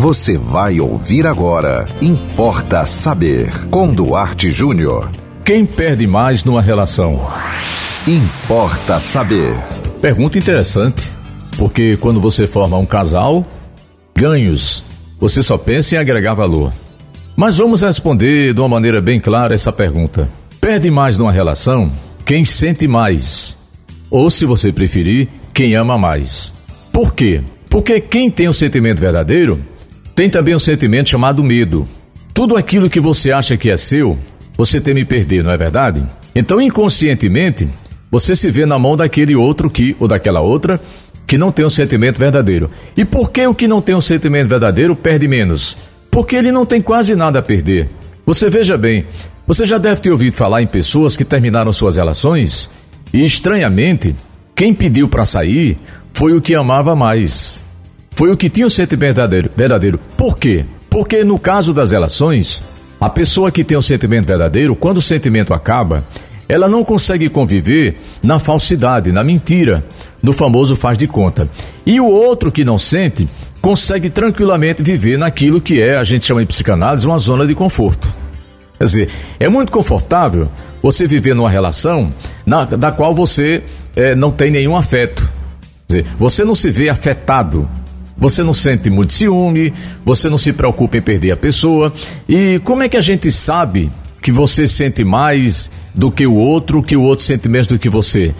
Você 0.00 0.38
vai 0.38 0.78
ouvir 0.78 1.26
agora. 1.26 1.88
Importa 2.00 2.86
saber. 2.86 3.50
Com 3.68 3.92
Duarte 3.92 4.48
Júnior. 4.48 5.10
Quem 5.44 5.66
perde 5.66 6.06
mais 6.06 6.44
numa 6.44 6.62
relação? 6.62 7.20
Importa 8.06 9.00
saber. 9.00 9.56
Pergunta 10.00 10.38
interessante, 10.38 11.10
porque 11.58 11.96
quando 11.96 12.20
você 12.20 12.46
forma 12.46 12.78
um 12.78 12.86
casal, 12.86 13.44
ganhos, 14.14 14.84
você 15.18 15.42
só 15.42 15.58
pensa 15.58 15.96
em 15.96 15.98
agregar 15.98 16.34
valor. 16.34 16.72
Mas 17.34 17.56
vamos 17.56 17.82
responder 17.82 18.54
de 18.54 18.60
uma 18.60 18.68
maneira 18.68 19.00
bem 19.00 19.18
clara 19.18 19.52
essa 19.52 19.72
pergunta. 19.72 20.28
Perde 20.60 20.92
mais 20.92 21.18
numa 21.18 21.32
relação 21.32 21.90
quem 22.24 22.44
sente 22.44 22.86
mais, 22.86 23.58
ou 24.08 24.30
se 24.30 24.46
você 24.46 24.70
preferir, 24.70 25.26
quem 25.52 25.74
ama 25.74 25.98
mais. 25.98 26.54
Por 26.92 27.14
quê? 27.14 27.40
Porque 27.68 28.00
quem 28.00 28.30
tem 28.30 28.46
o 28.46 28.50
um 28.50 28.54
sentimento 28.54 29.00
verdadeiro 29.00 29.58
tem 30.18 30.28
também 30.28 30.52
um 30.52 30.58
sentimento 30.58 31.10
chamado 31.10 31.44
medo. 31.44 31.86
Tudo 32.34 32.56
aquilo 32.56 32.90
que 32.90 32.98
você 32.98 33.30
acha 33.30 33.56
que 33.56 33.70
é 33.70 33.76
seu, 33.76 34.18
você 34.56 34.80
teme 34.80 35.04
perder, 35.04 35.44
não 35.44 35.52
é 35.52 35.56
verdade? 35.56 36.02
Então, 36.34 36.60
inconscientemente, 36.60 37.68
você 38.10 38.34
se 38.34 38.50
vê 38.50 38.66
na 38.66 38.80
mão 38.80 38.96
daquele 38.96 39.36
outro 39.36 39.70
que, 39.70 39.94
ou 40.00 40.08
daquela 40.08 40.40
outra, 40.40 40.80
que 41.24 41.38
não 41.38 41.52
tem 41.52 41.64
um 41.64 41.70
sentimento 41.70 42.18
verdadeiro. 42.18 42.68
E 42.96 43.04
por 43.04 43.30
que 43.30 43.46
o 43.46 43.54
que 43.54 43.68
não 43.68 43.80
tem 43.80 43.94
um 43.94 44.00
sentimento 44.00 44.48
verdadeiro 44.48 44.96
perde 44.96 45.28
menos? 45.28 45.76
Porque 46.10 46.34
ele 46.34 46.50
não 46.50 46.66
tem 46.66 46.82
quase 46.82 47.14
nada 47.14 47.38
a 47.38 47.42
perder. 47.42 47.88
Você 48.26 48.50
veja 48.50 48.76
bem, 48.76 49.06
você 49.46 49.64
já 49.64 49.78
deve 49.78 50.00
ter 50.00 50.10
ouvido 50.10 50.34
falar 50.34 50.60
em 50.62 50.66
pessoas 50.66 51.16
que 51.16 51.24
terminaram 51.24 51.72
suas 51.72 51.94
relações 51.94 52.68
e, 53.14 53.22
estranhamente, 53.22 54.16
quem 54.56 54.74
pediu 54.74 55.08
para 55.08 55.24
sair 55.24 55.78
foi 56.12 56.32
o 56.36 56.40
que 56.40 56.56
amava 56.56 56.96
mais. 56.96 57.67
Foi 58.18 58.32
o 58.32 58.36
que 58.36 58.50
tinha 58.50 58.66
o 58.66 58.70
sentimento 58.70 59.14
verdadeiro. 59.14 59.50
verdadeiro. 59.56 60.00
Por 60.16 60.36
quê? 60.36 60.64
Porque 60.90 61.22
no 61.22 61.38
caso 61.38 61.72
das 61.72 61.92
relações, 61.92 62.64
a 63.00 63.08
pessoa 63.08 63.48
que 63.48 63.62
tem 63.62 63.78
o 63.78 63.82
sentimento 63.82 64.26
verdadeiro, 64.26 64.74
quando 64.74 64.96
o 64.96 65.00
sentimento 65.00 65.54
acaba, 65.54 66.04
ela 66.48 66.66
não 66.66 66.82
consegue 66.82 67.28
conviver 67.28 67.96
na 68.20 68.40
falsidade, 68.40 69.12
na 69.12 69.22
mentira, 69.22 69.84
no 70.20 70.32
famoso 70.32 70.74
faz 70.74 70.98
de 70.98 71.06
conta. 71.06 71.48
E 71.86 72.00
o 72.00 72.06
outro 72.06 72.50
que 72.50 72.64
não 72.64 72.76
sente, 72.76 73.28
consegue 73.62 74.10
tranquilamente 74.10 74.82
viver 74.82 75.16
naquilo 75.16 75.60
que 75.60 75.80
é, 75.80 75.96
a 75.96 76.02
gente 76.02 76.24
chama 76.24 76.40
de 76.40 76.48
psicanálise, 76.48 77.06
uma 77.06 77.18
zona 77.18 77.46
de 77.46 77.54
conforto. 77.54 78.12
Quer 78.78 78.84
dizer, 78.84 79.10
é 79.38 79.48
muito 79.48 79.70
confortável 79.70 80.50
você 80.82 81.06
viver 81.06 81.36
numa 81.36 81.50
relação 81.50 82.10
na, 82.44 82.64
da 82.64 82.90
qual 82.90 83.14
você 83.14 83.62
é, 83.94 84.16
não 84.16 84.32
tem 84.32 84.50
nenhum 84.50 84.74
afeto. 84.74 85.22
Quer 85.86 86.02
dizer, 86.02 86.14
você 86.18 86.44
não 86.44 86.56
se 86.56 86.68
vê 86.68 86.88
afetado 86.88 87.77
você 88.18 88.42
não 88.42 88.52
sente 88.52 88.90
muito 88.90 89.12
ciúme, 89.12 89.72
você 90.04 90.28
não 90.28 90.36
se 90.36 90.52
preocupa 90.52 90.96
em 90.96 91.02
perder 91.02 91.30
a 91.30 91.36
pessoa. 91.36 91.92
E 92.28 92.60
como 92.64 92.82
é 92.82 92.88
que 92.88 92.96
a 92.96 93.00
gente 93.00 93.30
sabe 93.30 93.90
que 94.20 94.32
você 94.32 94.66
sente 94.66 95.04
mais 95.04 95.70
do 95.94 96.10
que 96.10 96.26
o 96.26 96.34
outro, 96.34 96.82
que 96.82 96.96
o 96.96 97.02
outro 97.02 97.24
sente 97.24 97.48
menos 97.48 97.68
do 97.68 97.78
que 97.78 97.88
você? 97.88 98.34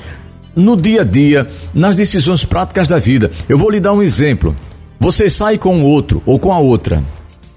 No 0.56 0.76
dia 0.76 1.02
a 1.02 1.04
dia, 1.04 1.48
nas 1.72 1.94
decisões 1.94 2.44
práticas 2.44 2.88
da 2.88 2.98
vida. 2.98 3.30
Eu 3.48 3.56
vou 3.56 3.70
lhe 3.70 3.78
dar 3.78 3.92
um 3.92 4.02
exemplo. 4.02 4.54
Você 4.98 5.30
sai 5.30 5.56
com 5.56 5.80
o 5.80 5.84
outro 5.84 6.20
ou 6.26 6.38
com 6.40 6.52
a 6.52 6.58
outra 6.58 7.04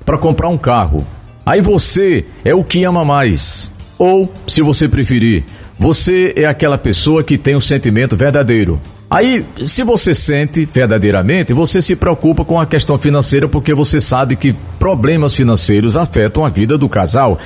para 0.06 0.17
comprar 0.17 0.50
um 0.50 0.58
carro. 0.58 1.06
Aí 1.44 1.59
você 1.59 2.23
é 2.45 2.53
o 2.53 2.63
que 2.63 2.83
ama 2.83 3.03
mais. 3.03 3.72
Ou, 3.97 4.31
se 4.47 4.61
você 4.61 4.88
preferir, 4.88 5.44
você 5.78 6.33
é 6.35 6.45
aquela 6.45 6.78
pessoa 6.78 7.23
que 7.23 7.38
tem 7.38 7.56
o 7.56 7.58
um 7.58 7.61
sentimento 7.61 8.16
verdadeiro. 8.16 8.80
Aí, 9.11 9.45
se 9.65 9.83
você 9.83 10.15
sente 10.15 10.63
verdadeiramente, 10.63 11.51
você 11.51 11.81
se 11.81 11.97
preocupa 11.97 12.45
com 12.45 12.57
a 12.57 12.65
questão 12.65 12.97
financeira 12.97 13.45
porque 13.45 13.73
você 13.73 13.99
sabe 13.99 14.37
que 14.37 14.55
problemas 14.79 15.35
financeiros 15.35 15.97
afetam 15.97 16.45
a 16.45 16.49
vida 16.49 16.77
do 16.77 16.87
casal. 16.87 17.37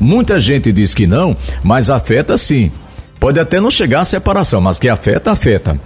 Muita 0.00 0.40
gente 0.40 0.72
diz 0.72 0.92
que 0.92 1.06
não, 1.06 1.36
mas 1.62 1.88
afeta 1.90 2.36
sim. 2.36 2.72
Pode 3.20 3.38
até 3.38 3.60
não 3.60 3.70
chegar 3.70 4.00
à 4.00 4.04
separação, 4.04 4.60
mas 4.60 4.80
que 4.80 4.88
afeta, 4.88 5.30
afeta. 5.30 5.78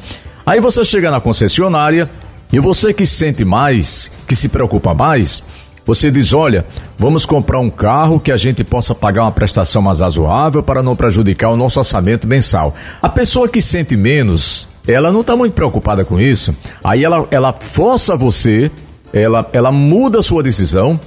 Aí 0.47 0.59
você 0.59 0.83
chega 0.83 1.11
na 1.11 1.21
concessionária 1.21 2.09
e 2.51 2.59
você 2.59 2.95
que 2.95 3.05
sente 3.05 3.45
mais, 3.45 4.11
que 4.27 4.35
se 4.35 4.49
preocupa 4.49 4.95
mais, 4.95 5.43
você 5.85 6.11
diz: 6.11 6.33
olha, 6.33 6.65
vamos 6.97 7.27
comprar 7.27 7.61
um 7.61 7.69
carro 7.69 8.19
que 8.19 8.33
a 8.33 8.39
gente 8.39 8.65
possa 8.65 8.95
pagar 8.95 9.25
uma 9.25 9.33
prestação 9.33 9.83
mais 9.83 10.01
razoável 10.01 10.63
para 10.63 10.83
não 10.83 10.97
prejudicar 10.97 11.51
o 11.51 11.59
nosso 11.59 11.79
orçamento 11.79 12.27
mensal. 12.27 12.75
A 13.03 13.09
pessoa 13.11 13.51
que 13.51 13.61
sente 13.61 13.95
menos, 13.99 14.67
ela 14.87 15.13
não 15.13 15.21
está 15.21 15.37
muito 15.37 15.53
preocupada 15.53 16.05
com 16.05 16.21
isso. 16.21 16.55
Aí 16.83 17.05
ela, 17.05 17.27
ela 17.31 17.53
força 17.53 18.17
você, 18.17 18.71
ela, 19.13 19.49
ela 19.53 19.73
muda 19.73 20.21
a 20.21 20.23
sua 20.23 20.43
decisão 20.43 20.99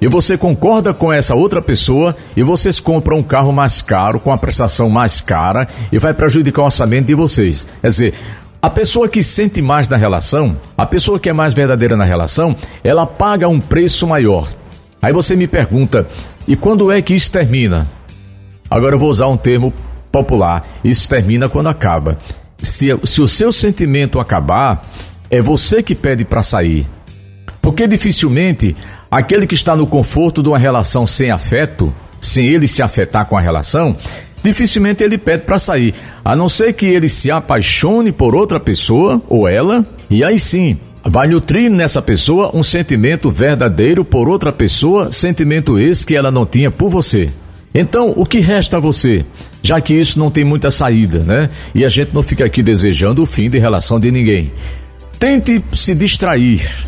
e 0.00 0.08
você 0.08 0.36
concorda 0.36 0.92
com 0.92 1.12
essa 1.12 1.34
outra 1.34 1.60
pessoa 1.60 2.16
e 2.36 2.42
vocês 2.42 2.80
compram 2.80 3.18
um 3.18 3.22
carro 3.22 3.52
mais 3.52 3.80
caro, 3.82 4.20
com 4.20 4.32
a 4.32 4.38
prestação 4.38 4.88
mais 4.88 5.20
cara 5.20 5.68
e 5.92 5.98
vai 5.98 6.14
prejudicar 6.14 6.62
o 6.62 6.66
orçamento 6.66 7.06
de 7.06 7.14
vocês. 7.14 7.66
Quer 7.80 7.88
dizer, 7.88 8.14
a 8.60 8.70
pessoa 8.70 9.08
que 9.08 9.22
sente 9.22 9.60
mais 9.60 9.88
na 9.88 9.96
relação, 9.96 10.56
a 10.76 10.86
pessoa 10.86 11.20
que 11.20 11.28
é 11.28 11.32
mais 11.32 11.54
verdadeira 11.54 11.96
na 11.96 12.04
relação, 12.04 12.56
ela 12.82 13.06
paga 13.06 13.48
um 13.48 13.60
preço 13.60 14.06
maior. 14.06 14.48
Aí 15.00 15.12
você 15.12 15.36
me 15.36 15.46
pergunta, 15.46 16.06
e 16.48 16.56
quando 16.56 16.90
é 16.90 17.00
que 17.00 17.14
isso 17.14 17.30
termina? 17.30 17.86
Agora 18.68 18.94
eu 18.94 18.98
vou 18.98 19.10
usar 19.10 19.28
um 19.28 19.36
termo 19.36 19.72
popular: 20.10 20.66
isso 20.82 21.08
termina 21.08 21.48
quando 21.48 21.68
acaba 21.68 22.18
se, 22.58 22.88
se 23.04 23.20
o 23.20 23.28
seu 23.28 23.52
sentimento 23.52 24.18
acabar, 24.18 24.84
é 25.30 25.40
você 25.40 25.82
que 25.82 25.94
pede 25.94 26.24
para 26.24 26.42
sair. 26.42 26.86
Porque 27.60 27.86
dificilmente 27.86 28.76
aquele 29.10 29.46
que 29.46 29.54
está 29.54 29.74
no 29.74 29.86
conforto 29.86 30.42
de 30.42 30.48
uma 30.48 30.58
relação 30.58 31.06
sem 31.06 31.30
afeto, 31.30 31.92
sem 32.20 32.46
ele 32.46 32.66
se 32.66 32.82
afetar 32.82 33.26
com 33.26 33.36
a 33.36 33.40
relação, 33.40 33.96
dificilmente 34.42 35.02
ele 35.02 35.18
pede 35.18 35.44
para 35.44 35.58
sair, 35.58 35.94
a 36.24 36.36
não 36.36 36.48
ser 36.48 36.72
que 36.72 36.86
ele 36.86 37.08
se 37.08 37.30
apaixone 37.30 38.12
por 38.12 38.34
outra 38.34 38.60
pessoa 38.60 39.20
ou 39.28 39.48
ela, 39.48 39.84
e 40.08 40.22
aí 40.22 40.38
sim 40.38 40.78
vai 41.04 41.28
nutrir 41.28 41.70
nessa 41.70 42.02
pessoa 42.02 42.50
um 42.54 42.62
sentimento 42.62 43.30
verdadeiro 43.30 44.04
por 44.04 44.28
outra 44.28 44.52
pessoa, 44.52 45.12
sentimento 45.12 45.78
esse 45.78 46.04
que 46.04 46.16
ela 46.16 46.30
não 46.30 46.44
tinha 46.44 46.70
por 46.70 46.90
você. 46.90 47.30
Então, 47.74 48.12
o 48.16 48.24
que 48.24 48.40
resta 48.40 48.78
a 48.78 48.80
você? 48.80 49.24
Já 49.66 49.80
que 49.80 49.92
isso 49.92 50.16
não 50.16 50.30
tem 50.30 50.44
muita 50.44 50.70
saída, 50.70 51.18
né? 51.18 51.50
E 51.74 51.84
a 51.84 51.88
gente 51.88 52.14
não 52.14 52.22
fica 52.22 52.44
aqui 52.44 52.62
desejando 52.62 53.20
o 53.20 53.26
fim 53.26 53.50
de 53.50 53.58
relação 53.58 53.98
de 53.98 54.12
ninguém. 54.12 54.52
Tente 55.18 55.60
se 55.74 55.92
distrair. 55.92 56.86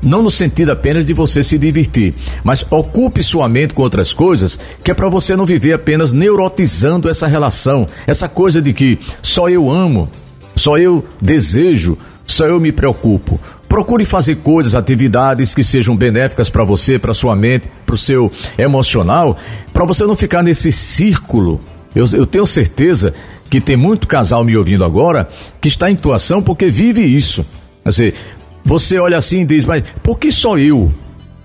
Não 0.00 0.22
no 0.22 0.30
sentido 0.30 0.70
apenas 0.70 1.04
de 1.04 1.12
você 1.12 1.42
se 1.42 1.58
divertir, 1.58 2.14
mas 2.44 2.64
ocupe 2.70 3.20
sua 3.20 3.48
mente 3.48 3.74
com 3.74 3.82
outras 3.82 4.12
coisas, 4.12 4.60
que 4.84 4.92
é 4.92 4.94
para 4.94 5.08
você 5.08 5.34
não 5.34 5.44
viver 5.44 5.72
apenas 5.72 6.12
neurotizando 6.12 7.08
essa 7.08 7.26
relação, 7.26 7.88
essa 8.06 8.28
coisa 8.28 8.62
de 8.62 8.72
que 8.72 9.00
só 9.20 9.48
eu 9.48 9.68
amo, 9.68 10.08
só 10.54 10.78
eu 10.78 11.04
desejo, 11.20 11.98
só 12.24 12.46
eu 12.46 12.60
me 12.60 12.70
preocupo. 12.70 13.40
Procure 13.68 14.04
fazer 14.04 14.36
coisas, 14.36 14.76
atividades 14.76 15.52
que 15.52 15.64
sejam 15.64 15.96
benéficas 15.96 16.48
para 16.48 16.62
você, 16.62 16.96
para 16.96 17.12
sua 17.12 17.34
mente, 17.34 17.66
para 17.84 17.96
o 17.96 17.98
seu 17.98 18.30
emocional, 18.56 19.36
para 19.72 19.84
você 19.84 20.04
não 20.04 20.14
ficar 20.14 20.44
nesse 20.44 20.70
círculo. 20.70 21.60
Eu, 21.94 22.04
eu 22.12 22.26
tenho 22.26 22.46
certeza 22.46 23.14
que 23.48 23.60
tem 23.60 23.76
muito 23.76 24.06
casal 24.06 24.44
me 24.44 24.56
ouvindo 24.56 24.84
agora 24.84 25.28
que 25.60 25.68
está 25.68 25.90
em 25.90 25.96
situação 25.96 26.40
porque 26.40 26.70
vive 26.70 27.02
isso. 27.02 27.44
Quer 27.82 27.88
dizer, 27.90 28.14
você 28.64 28.98
olha 28.98 29.16
assim 29.16 29.40
e 29.40 29.46
diz, 29.46 29.64
mas 29.64 29.82
por 30.02 30.18
que 30.18 30.30
só 30.30 30.58
eu? 30.58 30.88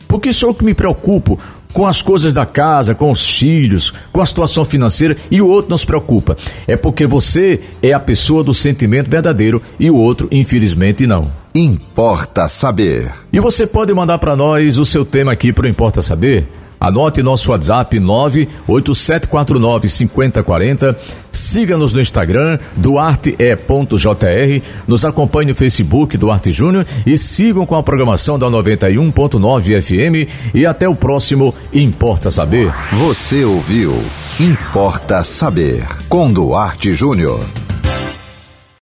Por 0.07 0.21
que 0.21 0.31
sou 0.31 0.49
eu 0.49 0.53
que 0.53 0.63
me 0.63 0.73
preocupo? 0.73 1.39
com 1.75 1.85
as 1.85 2.01
coisas 2.01 2.33
da 2.33 2.45
casa, 2.45 2.95
com 2.95 3.11
os 3.11 3.29
filhos, 3.29 3.93
com 4.13 4.21
a 4.21 4.25
situação 4.25 4.63
financeira 4.63 5.17
e 5.29 5.41
o 5.41 5.47
outro 5.49 5.69
não 5.69 5.77
se 5.77 5.85
preocupa. 5.85 6.37
É 6.65 6.77
porque 6.77 7.05
você 7.05 7.59
é 7.83 7.91
a 7.91 7.99
pessoa 7.99 8.45
do 8.45 8.53
sentimento 8.53 9.09
verdadeiro 9.09 9.61
e 9.77 9.91
o 9.91 9.97
outro, 9.97 10.29
infelizmente, 10.31 11.05
não. 11.05 11.29
Importa 11.53 12.47
saber. 12.47 13.11
E 13.31 13.41
você 13.41 13.67
pode 13.67 13.93
mandar 13.93 14.19
para 14.19 14.37
nós 14.37 14.77
o 14.77 14.85
seu 14.85 15.03
tema 15.03 15.33
aqui 15.33 15.51
para 15.51 15.65
o 15.65 15.69
Importa 15.69 16.01
Saber? 16.01 16.47
Anote 16.85 17.23
nosso 17.23 17.49
WhatsApp 17.49 17.99
987495040. 17.99 20.95
Siga-nos 21.31 21.93
no 21.93 21.99
Instagram, 21.99 22.59
duarte.jr. 22.77 24.61
Nos 24.87 25.03
acompanhe 25.03 25.49
no 25.49 25.55
Facebook, 25.55 26.15
Duarte 26.15 26.51
Júnior. 26.51 26.85
E 27.03 27.17
sigam 27.17 27.65
com 27.65 27.73
a 27.75 27.81
programação 27.81 28.37
da 28.37 28.45
91.9 28.45 29.81
FM. 29.81 30.29
E 30.53 30.63
até 30.63 30.87
o 30.87 30.95
próximo 30.95 31.55
Importa 31.73 32.29
Saber. 32.29 32.71
Você 32.93 33.43
ouviu 33.43 33.99
Importa 34.39 35.23
Saber 35.23 35.83
com 36.07 36.31
Duarte 36.31 36.93
Júnior. 36.93 37.64